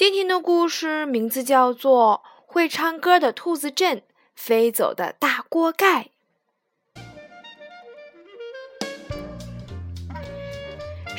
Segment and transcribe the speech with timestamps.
[0.00, 4.02] 今天的故事名字叫做《会唱歌的兔子镇：
[4.34, 6.06] 飞走的大锅盖》。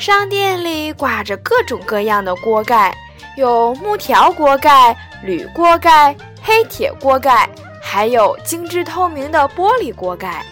[0.00, 2.92] 商店里挂着各种各样的锅盖，
[3.36, 7.48] 有木条锅盖、铝锅盖、黑铁锅盖，
[7.80, 10.44] 还有精致透明的玻璃锅盖。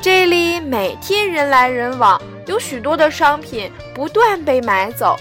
[0.00, 5.14] 这里每天人来人往，有许多的商品不断被买走，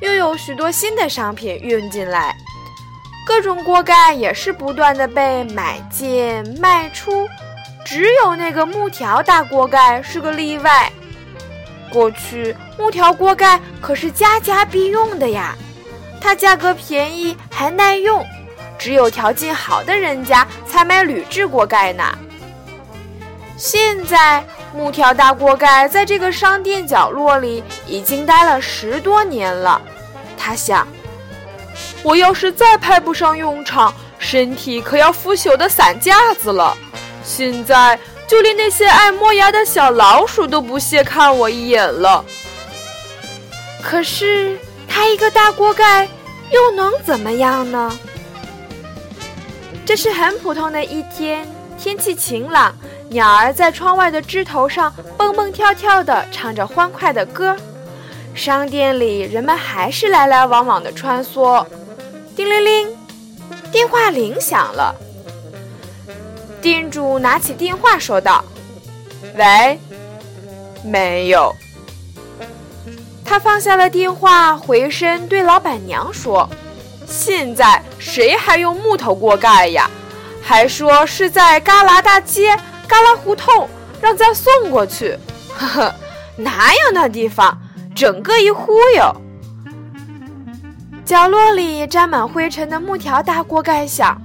[0.00, 2.36] 又有许多新的商品运进来。
[3.26, 7.28] 各种锅盖也是不断的被买进卖出，
[7.84, 10.90] 只有那个木条大锅盖是个例外。
[11.90, 15.56] 过去木条锅盖可是家家必用的呀，
[16.20, 18.24] 它价格便宜还耐用，
[18.78, 22.04] 只有条件好的人家才买铝制锅盖呢。
[23.56, 29.80] 现在木条大锅盖在这个商店角落里已经待了十多年了。
[30.36, 30.86] 他想，
[32.02, 36.76] 我要是再派不上用场，身体可要腐朽的散架子了。
[37.24, 42.24] 现在就连那些爱磨牙的小老鼠都不屑看我一眼了。
[43.82, 46.08] 可是他一个大锅盖
[46.50, 47.98] 又能怎么样呢？
[49.84, 51.46] 这是很普通的一天，
[51.78, 52.74] 天气晴朗。
[53.08, 57.56] 鸟儿在窗外的枝头上蹦蹦跳跳地唱着欢快的歌，
[58.34, 61.64] 商店里人们还是来来往往地穿梭。
[62.34, 62.88] 叮铃铃，
[63.70, 64.94] 电话铃响了。
[66.60, 68.44] 店主拿起电话说道
[69.36, 69.78] ：“喂，
[70.82, 71.54] 没有。”
[73.24, 76.48] 他放下了电话，回身对老板娘说
[77.06, 79.88] ：“现在谁还用木头锅盖呀？
[80.42, 82.58] 还说是在旮旯大街。”
[82.88, 83.68] 旮旯胡同，
[84.00, 85.16] 让咱送过去。
[85.56, 85.94] 呵呵，
[86.36, 87.56] 哪有那地方？
[87.94, 89.16] 整个一忽悠。
[91.04, 94.20] 角落里沾满灰尘的木条大锅盖想：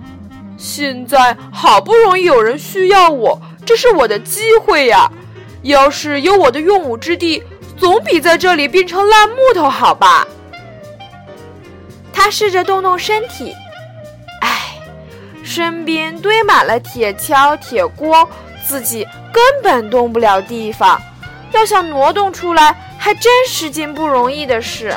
[0.57, 5.09] 现在好不容易有人需要我，这是我的机会呀！
[5.61, 7.43] 要是有我的用武之地，
[7.77, 10.27] 总比在这里变成烂木头好吧？
[12.11, 13.53] 他试着动动身体，
[14.41, 14.79] 唉，
[15.43, 18.27] 身边堆满了铁锹、铁锅。
[18.63, 21.01] 自己根本动不了地方，
[21.51, 24.95] 要想挪动出来，还真是件不容易的事。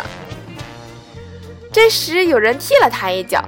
[1.73, 3.43] 这时，有人踢了他一脚：“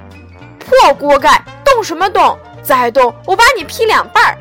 [0.59, 2.37] 破锅盖，动什么动？
[2.63, 4.39] 再动，我把你劈两半儿！”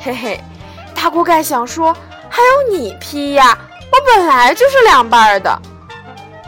[0.00, 0.40] 嘿嘿，
[0.94, 1.94] 大锅盖想说
[2.30, 3.58] ：“还有你劈呀？
[3.92, 5.60] 我本来就是两半的。”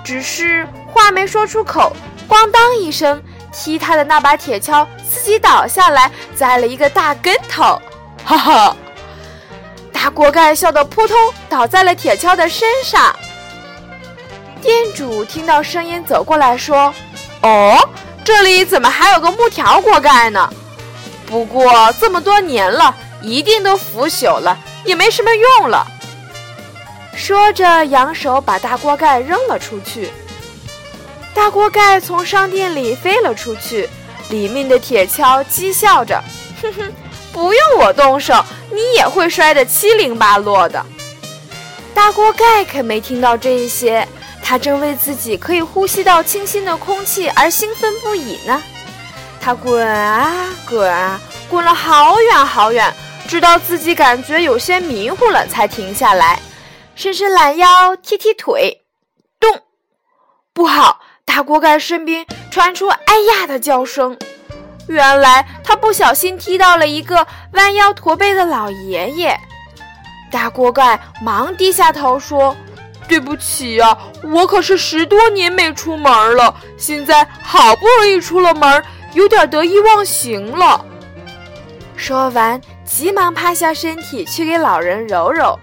[0.02, 1.94] 只是话没说出口，
[2.26, 3.22] 咣当一声，
[3.52, 7.80] 踢他的那把铁锹自己倒下来，栽了一个大跟头。
[8.24, 8.76] 哈哈，
[9.92, 11.16] 大锅盖笑得扑通
[11.48, 13.14] 倒在了铁锹的身上。
[14.62, 16.92] 店主听到声音走过来说
[17.42, 17.78] ：“哦，
[18.24, 20.48] 这里怎么还有个木条锅盖呢？
[21.26, 25.86] 不过这么多年了，一定都腐朽了，也没什么用了。”
[27.14, 30.10] 说着，扬手把大锅盖扔了出去。
[31.34, 33.88] 大锅盖从商店里飞了出去，
[34.30, 36.22] 里面的铁锹讥笑着
[36.62, 36.92] ：“哼哼。”
[37.34, 38.32] 不用我动手，
[38.70, 40.86] 你也会摔得七零八落的。
[41.92, 44.06] 大锅盖可没听到这一些，
[44.40, 48.62] 他正为自己可以呼吸到清新的空气而兴奋不已呢。
[49.40, 52.94] 他滚啊滚啊，滚了好远好远，
[53.26, 56.40] 直到自己感觉有些迷糊了，才停下来，
[56.94, 58.84] 伸伸懒腰，踢踢腿。
[59.40, 59.60] 咚！
[60.52, 61.00] 不好！
[61.24, 64.16] 大锅盖身边传出“哎呀”的叫声。
[64.86, 69.38] 原来他不小心踢到了一个弯腰驼背的老爷爷，
[70.30, 72.54] 大锅盖忙低下头说
[73.08, 78.82] ：“对不起呀，我可是十多年没出门了，现在好不容易出了门，
[79.12, 80.84] 有点得意忘形了。”
[81.96, 85.58] 说完，急忙趴下身体去给老人揉揉。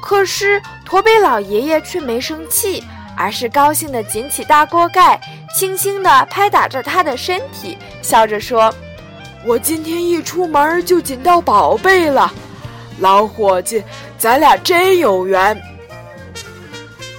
[0.00, 2.84] 可是驼背老爷爷却没生气，
[3.16, 5.20] 而是高兴地捡起大锅盖。
[5.54, 8.74] 轻轻地拍打着他的身体，笑着说
[9.44, 12.32] ：“我今天一出门就捡到宝贝了，
[12.98, 13.82] 老伙计，
[14.16, 15.60] 咱俩真有缘。”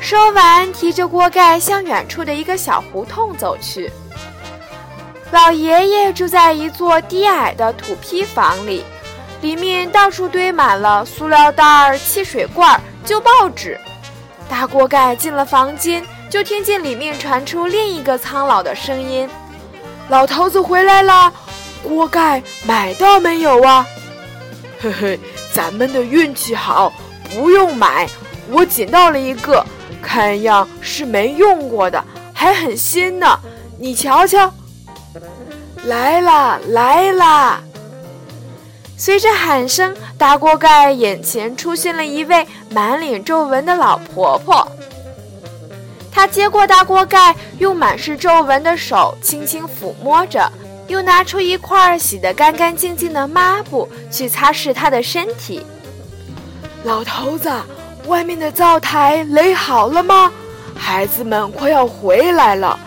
[0.02, 3.92] 说完，提着锅盖向远处的一个小胡同走去。
[5.32, 8.84] 老爷爷住在一座低矮的土坯房里，
[9.42, 13.80] 里面到处堆满了塑料袋、汽水罐、旧报纸。
[14.50, 19.30] 大锅盖进了房间，就听见里面传出另一个苍老的声音
[20.10, 21.32] ：“老头子回来了，
[21.84, 23.86] 锅盖买到没有啊
[24.82, 25.20] ？”“嘿嘿，
[25.54, 26.92] 咱们的运气好，
[27.32, 28.10] 不用买，
[28.50, 29.64] 我捡到了一个，
[30.02, 32.04] 看样是没用过的，
[32.34, 33.40] 还很新呢，
[33.78, 34.52] 你瞧瞧。”
[35.86, 37.62] 来啦，来啦！
[38.98, 44.68] 随着喊声，大锅盖眼前出现了一位满脸皱纹的老婆婆。
[46.14, 50.48] 他接过大锅盖，用满是皱纹的手轻轻抚摸着，
[50.88, 55.66] 又拿出一块洗得干干净净的抹布去擦拭他的身体。
[56.84, 57.52] 老头子，
[58.06, 60.32] 外面的灶台垒好了吗？
[60.76, 62.80] 孩子们快要回来了。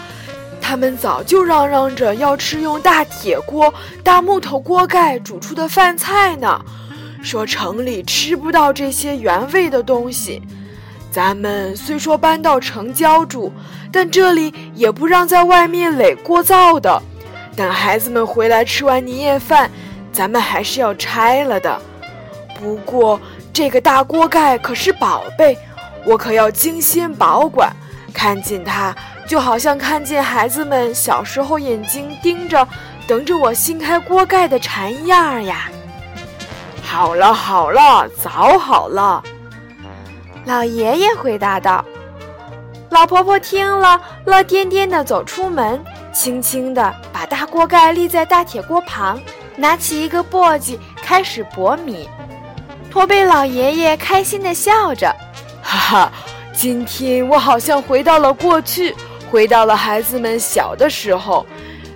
[0.61, 3.73] 他们早就嚷嚷着要吃用大铁锅、
[4.03, 6.61] 大木头锅盖煮出的饭菜呢，
[7.23, 10.43] 说城里吃不到这些原味的东西。
[11.17, 13.51] 咱们虽说搬到城郊住，
[13.91, 17.03] 但这里也不让在外面垒锅灶的。
[17.57, 19.71] 等孩子们回来吃完年夜饭，
[20.13, 21.81] 咱们还是要拆了的。
[22.61, 23.19] 不过
[23.51, 25.57] 这个大锅盖可是宝贝，
[26.05, 27.73] 我可要精心保管。
[28.13, 28.95] 看见它。
[29.27, 32.69] 就好像看见孩子们小时候眼睛盯着，
[33.09, 35.71] 等着我掀开锅盖的馋样儿呀！
[36.83, 39.23] 好了好了，早好了。
[40.47, 41.85] 老爷爷回答道。
[42.91, 45.85] 老婆婆听了，乐颠颠地走出门，
[46.15, 49.21] 轻轻地把大锅盖立在大铁锅旁，
[49.57, 52.09] 拿起一个簸箕开始拨米。
[52.89, 55.13] 驼背老爷爷开心地笑着，
[55.63, 56.13] 哈哈，
[56.53, 58.95] 今天我好像回到了过去。
[59.29, 61.45] 回到了孩子们小的时候，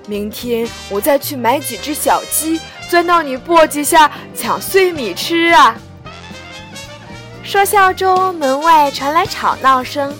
[0.08, 5.76] 明天我再去买几只小鸡，钻到你簸箕下抢碎米吃啊！
[7.42, 10.16] 说笑中，门外传来吵闹声。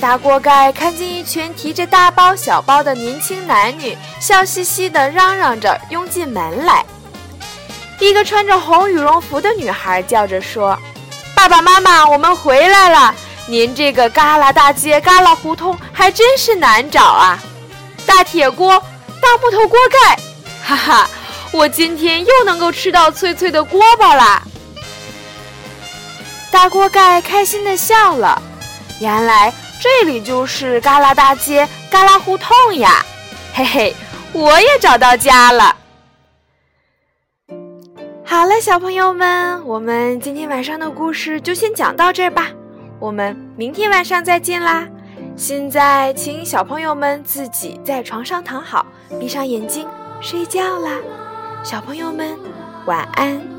[0.00, 6.84] 大锅盖看见一群提着大包小包的年轻男女，笑嘻嘻地嚷嚷着拥进门来。
[8.00, 10.78] 一个穿着红羽绒服的女孩叫着说
[11.34, 13.14] ：“爸爸妈妈，我们回来了。”
[13.46, 17.38] 您这个旮旯大街、旮旯胡同还真是难找啊！
[18.06, 18.82] 大铁锅、
[19.20, 20.18] 大木头锅盖，
[20.62, 21.10] 哈哈，
[21.52, 24.42] 我今天又能够吃到脆脆的锅巴啦！
[26.54, 28.40] 大锅盖开心地笑了，
[29.00, 33.04] 原来这里就是旮旯大街、旮旯胡同呀！
[33.52, 33.96] 嘿嘿，
[34.32, 35.74] 我也找到家了。
[38.24, 42.52] 好了，小朋友们，我们今天晚上的故事就先讲到这儿吧。
[43.00, 44.86] 我们明天晚上再见啦！
[45.36, 48.86] 现在，请小朋友们自己在床上躺好，
[49.18, 49.88] 闭上眼睛
[50.20, 50.92] 睡觉啦。
[51.64, 52.38] 小朋友们，
[52.86, 53.53] 晚安。